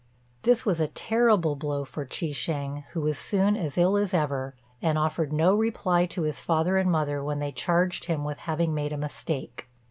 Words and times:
This 0.41 0.65
was 0.65 0.79
a 0.79 0.87
terrible 0.87 1.55
blow 1.55 1.85
for 1.85 2.05
Chi 2.05 2.33
shêng, 2.33 2.85
who 2.93 3.01
was 3.01 3.19
soon 3.19 3.55
as 3.55 3.77
ill 3.77 3.95
as 3.97 4.15
ever, 4.15 4.55
and 4.81 4.97
offered 4.97 5.31
no 5.31 5.53
reply 5.53 6.07
to 6.07 6.23
his 6.23 6.39
father 6.39 6.77
and 6.77 6.89
mother 6.89 7.23
when 7.23 7.37
they 7.37 7.51
charged 7.51 8.05
him 8.05 8.23
with 8.23 8.39
having 8.39 8.73
made 8.73 8.93
a 8.93 8.97
mistake. 8.97 9.67